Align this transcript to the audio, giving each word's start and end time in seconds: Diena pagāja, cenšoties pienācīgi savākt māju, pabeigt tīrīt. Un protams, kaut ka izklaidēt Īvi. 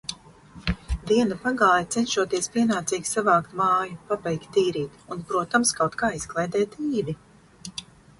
Diena 1.09 1.35
pagāja, 1.41 1.83
cenšoties 1.95 2.47
pienācīgi 2.55 3.09
savākt 3.09 3.53
māju, 3.59 3.97
pabeigt 4.13 4.47
tīrīt. 4.55 4.97
Un 5.17 5.21
protams, 5.33 5.75
kaut 5.81 5.99
ka 6.03 6.11
izklaidēt 6.21 6.79
Īvi. 6.87 7.17